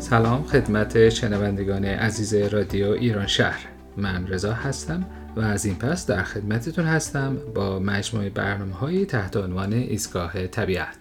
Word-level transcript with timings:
سلام 0.00 0.44
خدمت 0.44 1.08
شنوندگان 1.08 1.84
عزیز 1.84 2.34
رادیو 2.34 2.86
ایران 2.86 3.26
شهر. 3.26 3.66
من 3.96 4.26
رضا 4.26 4.52
هستم 4.52 5.06
و 5.36 5.40
از 5.40 5.64
این 5.64 5.76
پس 5.76 6.06
در 6.06 6.22
خدمتتون 6.22 6.84
هستم 6.84 7.36
با 7.54 7.78
مجموعه 7.78 8.30
برنامه 8.30 8.74
های 8.74 9.06
تحت 9.06 9.36
عنوان 9.36 9.72
ایستگاه 9.72 10.46
طبیعت. 10.46 10.96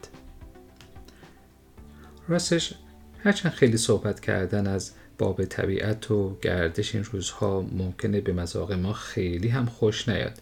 راستش 2.27 2.73
هرچند 3.23 3.51
خیلی 3.51 3.77
صحبت 3.77 4.19
کردن 4.19 4.67
از 4.67 4.91
باب 5.17 5.45
طبیعت 5.45 6.11
و 6.11 6.37
گردش 6.41 6.95
این 6.95 7.03
روزها 7.03 7.61
ممکنه 7.61 8.21
به 8.21 8.33
مذاق 8.33 8.71
ما 8.71 8.93
خیلی 8.93 9.47
هم 9.47 9.65
خوش 9.65 10.09
نیاد 10.09 10.41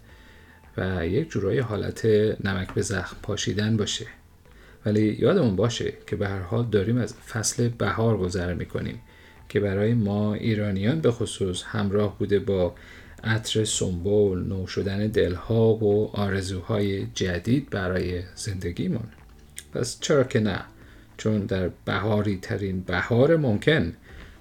و 0.76 1.06
یک 1.06 1.30
جورای 1.30 1.58
حالت 1.58 2.04
نمک 2.44 2.72
به 2.74 2.82
زخم 2.82 3.16
پاشیدن 3.22 3.76
باشه. 3.76 4.06
ولی 4.86 5.16
یادمون 5.20 5.56
باشه 5.56 5.92
که 6.06 6.16
به 6.16 6.28
هر 6.28 6.40
حال 6.40 6.66
داریم 6.66 6.98
از 6.98 7.14
فصل 7.14 7.68
بهار 7.68 8.18
گذر 8.18 8.54
می‌کنیم 8.54 9.00
که 9.48 9.60
برای 9.60 9.94
ما 9.94 10.34
ایرانیان 10.34 11.00
به 11.00 11.10
خصوص 11.10 11.62
همراه 11.66 12.18
بوده 12.18 12.38
با 12.38 12.74
عطر 13.24 13.64
سنبول 13.64 14.46
نو 14.48 14.66
شدن 14.66 15.06
دلها 15.06 15.74
و 15.74 16.10
آرزوهای 16.16 17.06
جدید 17.14 17.70
برای 17.70 18.22
زندگیمون. 18.34 19.08
پس 19.74 20.00
چرا 20.00 20.24
که 20.24 20.40
نه؟ 20.40 20.60
چون 21.16 21.38
در 21.46 21.70
بهاری 21.84 22.38
ترین 22.42 22.80
بهار 22.80 23.36
ممکن 23.36 23.92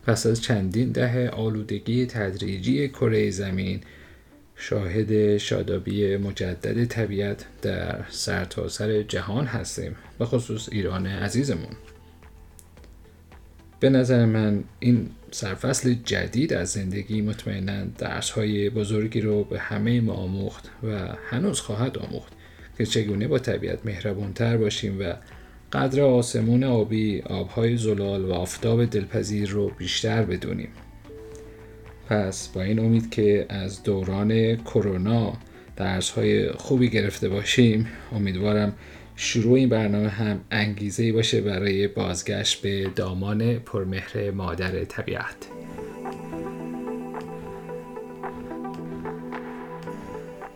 پس 0.08 0.26
از 0.26 0.42
چندین 0.42 0.92
دهه 0.92 1.30
آلودگی 1.30 2.06
تدریجی 2.06 2.90
کره 2.90 3.30
زمین 3.32 3.82
شاهد 4.58 5.38
شادابی 5.38 6.18
مجدد 6.18 6.86
طبیعت 6.86 7.46
در 7.62 8.06
سرتاسر 8.10 8.88
سر 8.88 9.02
جهان 9.02 9.46
هستیم 9.46 9.96
به 10.20 10.26
خصوص 10.26 10.70
ایران 10.72 11.08
عزیزمون 11.08 11.76
به 13.80 13.90
نظر 13.90 14.26
من 14.26 14.64
این 14.80 15.10
سرفصل 15.32 15.96
جدید 16.06 16.54
از 16.54 16.70
زندگی 16.70 17.22
مطمئنا 17.22 17.86
درس 17.98 18.30
های 18.30 18.70
بزرگی 18.70 19.22
رو 19.22 19.44
به 19.44 19.60
همه 19.60 20.02
ما 20.02 20.14
آموخت 20.14 20.70
و 20.84 21.16
هنوز 21.30 21.60
خواهد 21.60 21.98
آموخت 21.98 22.34
که 22.78 22.86
چگونه 22.86 23.28
با 23.28 23.40
طبیعت 23.40 23.86
مهربونتر 23.86 24.58
باشیم 24.58 25.00
و 25.00 25.14
قدر 25.74 26.02
آسمون 26.02 26.64
آبی، 26.64 27.22
آبهای 27.22 27.78
زلال 27.78 28.26
و 28.26 28.34
آفتاب 28.34 28.86
دلپذیر 28.86 29.50
رو 29.50 29.72
بیشتر 29.78 30.24
بدونیم. 30.24 30.70
پس 32.10 32.48
با 32.48 32.62
این 32.62 32.80
امید 32.80 33.10
که 33.10 33.46
از 33.50 33.84
دوران 33.84 34.56
کرونا 34.56 35.34
درس 35.76 36.10
های 36.10 36.52
خوبی 36.52 36.90
گرفته 36.90 37.30
باشیم 37.30 37.88
امیدوارم 38.12 38.74
شروع 39.16 39.54
این 39.54 39.70
برنامه 39.70 40.10
هم 40.10 40.40
انگیزه 40.52 41.14
باشه 41.14 41.42
برای 41.42 41.88
بازگشت 41.88 42.62
به 42.62 42.90
دامان 42.96 43.60
پرمهر 43.60 44.32
مادر 44.32 44.84
طبیعت. 44.84 45.36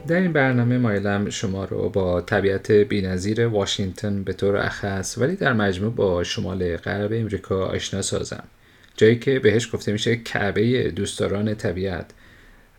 در 0.08 0.16
این 0.16 0.34
برنامه 0.34 0.78
مایلم 0.78 1.30
شما 1.30 1.66
رو 1.66 1.90
با 1.90 2.22
طبیعت 2.22 2.72
بینظیر 2.72 3.48
واشنگتن 3.48 4.24
به 4.24 4.34
طور 4.34 4.58
اخص 4.58 5.18
ولی 5.18 5.36
در 5.36 5.54
مجموع 5.54 5.92
با 5.92 6.24
شمال 6.24 6.78
غرب 6.78 7.12
امریکا 7.14 7.66
آشنا 7.66 8.02
سازم. 8.02 8.44
جایی 8.98 9.20
که 9.20 9.40
بهش 9.40 9.76
گفته 9.76 9.92
میشه 9.92 10.16
کعبه 10.16 10.92
دوستداران 10.92 11.56
طبیعت. 11.56 12.06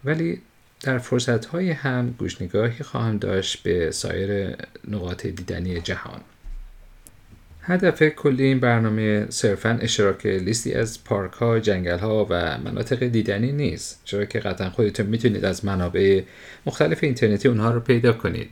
ولی 0.04 0.40
در 0.82 0.98
فرصت 0.98 1.44
های 1.44 1.70
هم 1.70 2.14
گوشنگاهی 2.18 2.84
خواهم 2.84 3.18
داشت 3.18 3.62
به 3.62 3.90
سایر 3.90 4.56
نقاط 4.88 5.26
دیدنی 5.26 5.80
جهان. 5.80 6.20
هدف 7.62 8.02
کلی 8.02 8.44
این 8.44 8.60
برنامه 8.60 9.26
صرفا 9.30 9.78
اشتراک 9.82 10.26
لیستی 10.26 10.74
از 10.74 11.04
پارک 11.04 11.32
ها، 11.32 11.58
جنگل 11.58 11.98
ها 11.98 12.26
و 12.30 12.58
مناطق 12.58 13.06
دیدنی 13.06 13.52
نیست 13.52 14.00
چرا 14.04 14.24
که 14.24 14.40
قطعا 14.40 14.70
خودتون 14.70 15.06
می‌تونید 15.06 15.44
از 15.44 15.64
منابع 15.64 16.22
مختلف 16.66 17.04
اینترنتی 17.04 17.48
اونها 17.48 17.70
رو 17.70 17.80
پیدا 17.80 18.12
کنید. 18.12 18.50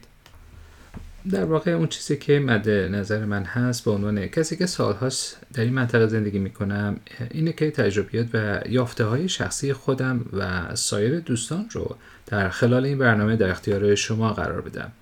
در 1.31 1.45
واقع 1.45 1.71
اون 1.71 1.87
چیزی 1.87 2.17
که 2.17 2.39
مد 2.39 2.69
نظر 2.69 3.25
من 3.25 3.45
هست 3.45 3.85
به 3.85 3.91
عنوان 3.91 4.27
کسی 4.27 4.57
که 4.57 4.67
سالهاست 4.67 5.37
در 5.55 5.63
این 5.63 5.73
منطقه 5.73 6.07
زندگی 6.07 6.39
می‌کنم 6.39 7.01
اینه 7.31 7.53
که 7.53 7.71
تجربیات 7.71 8.27
و 8.35 8.61
یافته 8.69 9.05
های 9.05 9.29
شخصی 9.29 9.73
خودم 9.73 10.25
و 10.33 10.75
سایر 10.75 11.21
دوستان 11.21 11.69
رو 11.73 11.97
در 12.27 12.49
خلال 12.49 12.85
این 12.85 12.99
برنامه 12.99 13.37
در 13.37 13.51
اختیار 13.51 13.95
شما 13.95 14.33
قرار 14.33 14.61
بدم. 14.61 14.93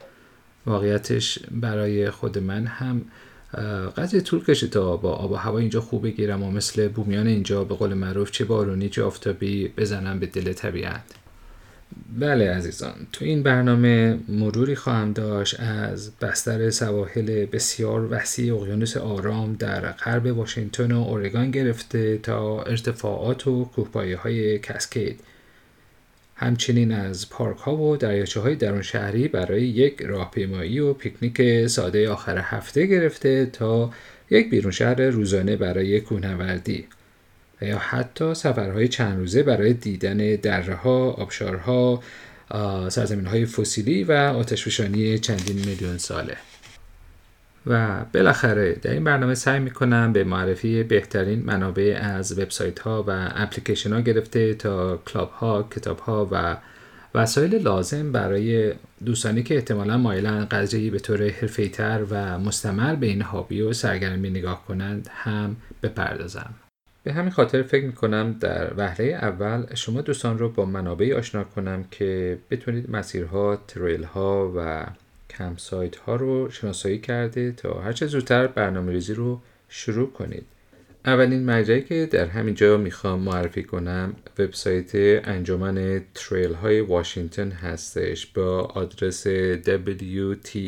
واقعیتش 0.67 1.39
برای 1.51 2.11
خود 2.11 2.39
من 2.39 2.67
هم 2.67 3.05
قضیه 3.97 4.21
طول 4.21 4.45
کشید 4.45 4.71
تا 4.71 4.97
با 4.97 5.13
آب 5.13 5.33
و 5.33 5.35
هوا 5.35 5.59
اینجا 5.59 5.81
خوب 5.81 6.03
بگیرم 6.03 6.43
و 6.43 6.51
مثل 6.51 6.89
بومیان 6.89 7.27
اینجا 7.27 7.65
به 7.65 7.75
قول 7.75 7.95
معروف 7.95 8.31
چه 8.31 8.45
بارونی 8.45 8.89
چه 8.89 9.03
آفتابی 9.03 9.69
بزنم 9.69 10.19
به 10.19 10.27
دل 10.27 10.53
طبیعت. 10.53 11.03
بله 12.19 12.51
عزیزان 12.51 12.95
تو 13.13 13.25
این 13.25 13.43
برنامه 13.43 14.19
مروری 14.29 14.75
خواهم 14.75 15.13
داشت 15.13 15.61
از 15.61 16.11
بستر 16.21 16.71
سواحل 16.71 17.47
بسیار 17.47 18.13
وسیع 18.13 18.57
اقیانوس 18.57 18.97
آرام 18.97 19.55
در 19.55 19.93
غرب 19.93 20.27
واشنگتن 20.27 20.93
و 20.93 21.03
اورگان 21.03 21.51
گرفته 21.51 22.19
تا 22.19 22.63
ارتفاعات 22.63 23.47
و 23.47 23.65
کوهپایه 23.65 24.17
های 24.17 24.59
کسکید. 24.59 25.21
همچنین 26.37 26.93
از 26.93 27.31
پارک 27.31 27.59
ها 27.59 27.77
و 27.77 27.97
دریاچه 27.97 28.41
های 28.41 28.55
درون 28.55 28.83
شهری 28.83 29.29
برای 29.29 29.63
یک 29.63 30.03
راهپیمایی 30.03 30.79
و 30.79 30.93
پیکنیک 30.93 31.67
ساده 31.67 32.11
آخر 32.11 32.39
هفته 32.39 32.87
گرفته 32.87 33.47
تا 33.47 33.91
یک 34.31 34.51
بیرون 34.51 34.73
شهر 34.73 35.01
روزانه 35.01 35.57
برای 35.57 36.01
کوهنوردی. 36.01 36.87
و 37.63 37.65
یا 37.65 37.79
حتی 37.79 38.35
سفرهای 38.35 38.89
چند 38.89 39.19
روزه 39.19 39.43
برای 39.43 39.73
دیدن 39.73 40.37
دره 40.37 40.75
ها، 40.75 41.11
آبشارها، 41.11 42.03
سرزمین 42.89 43.27
های 43.27 43.47
فسیلی 43.47 44.05
و 44.05 44.13
آتشفشانی 44.13 45.19
چندین 45.19 45.57
میلیون 45.57 45.99
ساله 45.99 46.37
و 47.67 48.05
بالاخره 48.15 48.73
در 48.73 48.91
این 48.91 49.05
برنامه 49.05 49.35
سعی 49.35 49.61
می‌کنم 49.61 50.13
به 50.13 50.25
معرفی 50.25 50.83
بهترین 50.83 51.43
منابع 51.45 51.99
از 52.03 52.39
وبسایت 52.39 52.79
ها 52.79 53.05
و 53.09 53.31
اپلیکیشن 53.35 53.93
ها 53.93 54.01
گرفته 54.01 54.55
تا 54.55 54.97
کلاب 54.97 55.31
ها، 55.31 55.69
کتاب 55.71 55.99
ها 55.99 56.29
و 56.33 56.57
وسایل 57.15 57.55
لازم 57.55 58.13
برای 58.13 58.73
دوستانی 59.05 59.43
که 59.43 59.55
احتمالا 59.55 59.99
مایلن 59.99 60.45
قضیه 60.45 60.91
به 60.91 60.99
طور 60.99 61.29
حرفیتر 61.29 62.05
و 62.11 62.39
مستمر 62.39 62.95
به 62.95 63.07
این 63.07 63.23
هابی 63.23 63.61
و 63.61 63.73
سرگرمی 63.73 64.31
نگاه 64.31 64.65
کنند 64.67 65.09
هم 65.13 65.57
بپردازم. 65.83 66.55
به 67.09 67.15
همین 67.15 67.31
خاطر 67.31 67.63
فکر 67.63 67.85
می‌کنم 67.85 68.37
در 68.41 68.73
وهله 68.77 69.05
اول 69.05 69.75
شما 69.75 70.01
دوستان 70.01 70.39
رو 70.39 70.49
با 70.49 70.65
منابعی 70.65 71.13
آشنا 71.13 71.45
کنم 71.45 71.85
که 71.91 72.39
بتونید 72.51 72.91
مسیرها، 72.91 73.57
تریل 73.69 74.05
ها 74.05 74.53
و 74.57 74.87
کمپ 75.31 75.59
ها 76.07 76.17
رو 76.17 76.51
شناسایی 76.51 76.99
کرده 76.99 77.53
تا 77.53 77.81
هرچه 77.81 78.07
زودتر 78.07 78.47
برنامه 78.47 78.93
ریزی 78.93 79.15
رو 79.15 79.41
شروع 79.69 80.13
کنید. 80.13 80.45
اولین 81.05 81.45
مرجعی 81.45 81.83
که 81.83 82.09
در 82.11 82.27
همینجا 82.27 82.77
می‌خوام 82.77 83.21
معرفی 83.21 83.63
کنم 83.63 84.15
وبسایت 84.39 84.91
انجمن 85.29 86.03
تریل 86.15 86.55
های 86.55 86.81
واشنگتن 86.81 87.51
هستش 87.51 88.27
با 88.27 88.61
آدرس 88.61 89.27
wta.org 89.67 90.59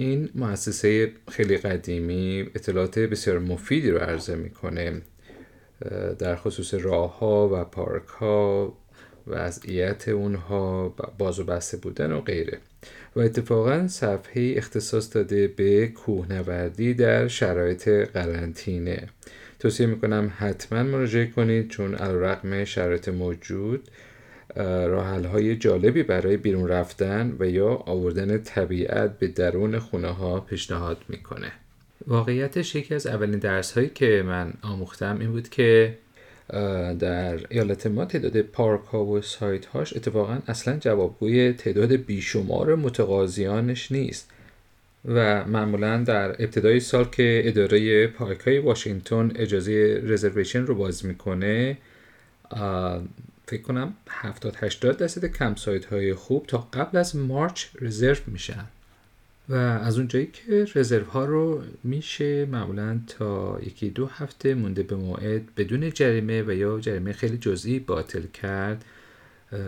این 0.00 0.30
مؤسسه 0.34 1.12
خیلی 1.30 1.56
قدیمی 1.56 2.50
اطلاعات 2.54 2.98
بسیار 2.98 3.38
مفیدی 3.38 3.90
رو 3.90 3.98
عرضه 3.98 4.34
می‌کنه 4.34 5.02
در 6.18 6.36
خصوص 6.36 6.74
راه 6.74 7.18
ها 7.18 7.48
و 7.52 7.64
پارک 7.64 8.06
ها 8.08 8.72
وضعیت 9.26 10.08
اونها 10.08 10.88
باز 11.18 11.40
و 11.40 11.44
بسته 11.44 11.76
بودن 11.76 12.12
و 12.12 12.20
غیره. 12.20 12.58
و 13.16 13.20
اتفاقا 13.20 13.88
صفحه 13.88 14.54
اختصاص 14.56 15.16
داده 15.16 15.48
به 15.48 15.86
کوهنوردی 15.86 16.94
در 16.94 17.28
شرایط 17.28 17.88
قرنطینه. 17.88 19.06
توصیه 19.58 19.86
می‌کنم 19.86 20.32
حتما 20.38 20.82
مراجعه 20.82 21.26
کنید 21.26 21.68
چون 21.68 21.94
علیرغم 21.94 22.64
شرایط 22.64 23.08
موجود 23.08 23.88
راحل 24.56 25.24
های 25.24 25.56
جالبی 25.56 26.02
برای 26.02 26.36
بیرون 26.36 26.68
رفتن 26.68 27.36
و 27.38 27.46
یا 27.46 27.68
آوردن 27.68 28.38
طبیعت 28.38 29.18
به 29.18 29.26
درون 29.28 29.78
خونه 29.78 30.08
ها 30.08 30.40
پیشنهاد 30.40 30.98
می‌کنه. 31.08 31.52
واقعیتش 32.06 32.74
یکی 32.74 32.94
از 32.94 33.06
اولین 33.06 33.38
درس 33.38 33.72
هایی 33.72 33.90
که 33.94 34.22
من 34.26 34.52
آموختم 34.62 35.18
این 35.20 35.30
بود 35.30 35.48
که 35.48 35.94
در 36.98 37.38
ایالت 37.48 37.86
ما 37.86 38.04
تعداد 38.04 38.40
پارک 38.42 38.84
ها 38.84 39.04
و 39.04 39.20
سایت 39.20 39.66
هاش 39.66 39.96
اتفاقا 39.96 40.38
اصلا 40.46 40.78
جوابگوی 40.78 41.52
تعداد 41.52 41.92
بیشمار 41.92 42.74
متقاضیانش 42.74 43.92
نیست 43.92 44.30
و 45.04 45.44
معمولا 45.44 46.02
در 46.02 46.28
ابتدای 46.28 46.80
سال 46.80 47.04
که 47.04 47.42
اداره 47.44 48.06
پارک 48.06 48.40
های 48.40 48.58
واشنگتن 48.58 49.32
اجازه 49.34 50.02
رزرویشن 50.04 50.66
رو 50.66 50.74
باز 50.74 51.06
می‌کنه 51.06 51.76
فکر 53.50 53.62
کنم 53.62 53.94
70 54.08 54.56
80 54.56 54.96
درصد 54.96 55.24
کم 55.24 55.54
سایت 55.54 55.84
های 55.84 56.14
خوب 56.14 56.46
تا 56.46 56.58
قبل 56.58 56.98
از 56.98 57.16
مارچ 57.16 57.64
رزرو 57.80 58.16
میشن. 58.26 58.64
و 59.48 59.54
از 59.54 59.98
اونجایی 59.98 60.26
که 60.26 60.66
رزرو 60.74 61.04
ها 61.04 61.24
رو 61.24 61.62
میشه 61.84 62.46
معمولا 62.46 63.00
تا 63.06 63.60
یکی 63.62 63.90
دو 63.90 64.06
هفته 64.06 64.54
مونده 64.54 64.82
به 64.82 64.96
موعد 64.96 65.54
بدون 65.54 65.90
جریمه 65.90 66.42
و 66.42 66.52
یا 66.52 66.80
جریمه 66.80 67.12
خیلی 67.12 67.38
جزئی 67.38 67.78
باطل 67.78 68.22
کرد 68.22 68.84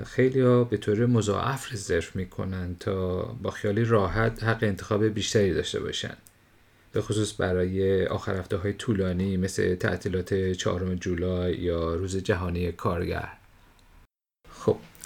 خیلی 0.06 0.40
ها 0.40 0.64
به 0.64 0.76
طور 0.76 1.06
مضاعف 1.06 1.72
رزرو 1.72 2.10
می‌کنن 2.14 2.76
تا 2.80 3.22
با 3.22 3.50
خیالی 3.50 3.84
راحت 3.84 4.42
حق 4.42 4.62
انتخاب 4.62 5.04
بیشتری 5.04 5.54
داشته 5.54 5.80
باشن. 5.80 6.16
به 6.92 7.02
خصوص 7.02 7.40
برای 7.40 8.06
آخر 8.06 8.36
هفته 8.36 8.56
های 8.56 8.72
طولانی 8.72 9.36
مثل 9.36 9.74
تعطیلات 9.74 10.52
چهارم 10.52 10.94
جولای 10.94 11.54
یا 11.54 11.94
روز 11.94 12.16
جهانی 12.16 12.72
کارگر. 12.72 13.41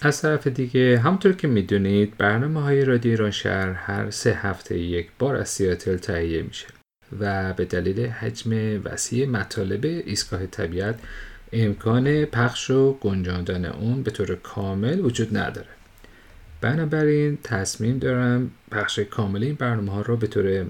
از 0.03 0.23
طرف 0.23 0.47
دیگه 0.47 0.99
همونطور 0.99 1.33
که 1.33 1.49
می‌دونید 1.49 2.17
برنامه 2.17 2.63
های 2.63 2.85
رادیو 2.85 3.11
ایران 3.11 3.31
شهر 3.31 3.73
هر 3.73 4.11
سه 4.11 4.35
هفته 4.35 4.79
یک 4.79 5.09
بار 5.19 5.37
از 5.37 5.49
سیاتل 5.49 5.97
تهیه 5.97 6.43
میشه 6.43 6.67
و 7.21 7.53
به 7.53 7.65
دلیل 7.65 8.07
حجم 8.07 8.81
وسیع 8.85 9.27
مطالب 9.27 9.85
ایستگاه 9.85 10.47
طبیعت 10.47 10.99
امکان 11.53 12.25
پخش 12.25 12.71
و 12.71 12.93
گنجاندن 12.93 13.65
اون 13.65 14.03
به 14.03 14.11
طور 14.11 14.35
کامل 14.35 15.01
وجود 15.01 15.37
نداره. 15.37 15.69
بنابراین 16.61 17.39
تصمیم 17.43 17.99
دارم 17.99 18.51
پخش 18.71 18.99
کامل 18.99 19.43
این 19.43 19.55
برنامه 19.55 19.93
ها 19.93 20.03
رو 20.03 20.17
به 20.17 20.27
طور 20.27 20.67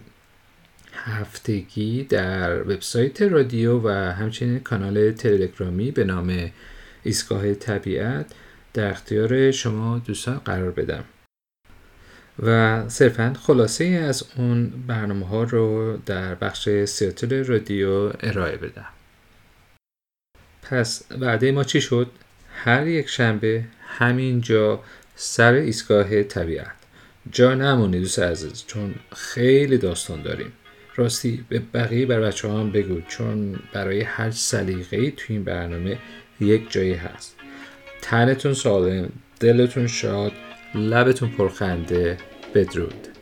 هفتگی 0.92 2.04
در 2.04 2.62
وبسایت 2.62 3.22
رادیو 3.22 3.80
و 3.84 3.88
همچنین 3.88 4.58
کانال 4.58 5.12
تلگرامی 5.12 5.90
به 5.90 6.04
نام 6.04 6.50
ایستگاه 7.02 7.54
طبیعت 7.54 8.26
در 8.76 8.90
اختیار 8.90 9.50
شما 9.50 9.98
دوستان 9.98 10.38
قرار 10.38 10.70
بدم. 10.70 11.04
و 12.42 12.88
صرفا 12.88 13.34
خلاصه 13.40 13.84
از 13.84 14.24
اون 14.36 14.72
برنامه 14.86 15.26
ها 15.26 15.42
رو 15.42 15.96
در 16.06 16.34
بخش 16.34 16.68
سیاتل 16.68 17.44
رادیو 17.44 18.12
ارائه 18.20 18.56
بدم. 18.56 18.88
پس 20.62 21.02
وعده 21.20 21.52
ما 21.52 21.64
چی 21.64 21.80
شد؟ 21.80 22.10
هر 22.54 22.86
یک 22.86 23.08
شنبه 23.08 23.64
همینجا 23.86 24.80
سر 25.14 25.52
ایستگاه 25.52 26.22
طبیعت. 26.22 26.76
جا 27.30 27.54
نمونید 27.54 28.00
دوست 28.00 28.18
عزیز 28.18 28.64
چون 28.66 28.94
خیلی 29.16 29.78
داستان 29.78 30.22
داریم. 30.22 30.52
راستی 30.96 31.44
به 31.48 31.62
بقیه 31.74 32.06
بر 32.06 32.20
بچه 32.20 32.48
هم 32.48 32.72
بگو 32.72 33.00
چون 33.00 33.58
برای 33.72 34.00
هر 34.00 34.30
سلیقه 34.30 35.10
تو 35.10 35.24
این 35.28 35.44
برنامه 35.44 35.98
یک 36.40 36.70
جایی 36.70 36.94
هست. 36.94 37.35
تنتون 38.10 38.54
سالم 38.54 39.08
دلتون 39.40 39.86
شاد 39.86 40.32
لبتون 40.74 41.28
پرخنده 41.28 42.16
بدرود. 42.54 43.15